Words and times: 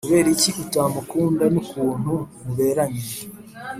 kuberiki 0.05 0.49
utamukunda 0.63 1.45
nukuntu 1.53 2.13
muberanye 2.43 3.05